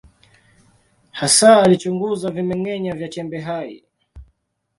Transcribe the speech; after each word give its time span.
Hasa 1.11 1.49
alichunguza 1.63 2.31
vimeng’enya 2.31 2.93
vya 2.97 3.07
chembe 3.13 3.39
hai. 3.47 3.71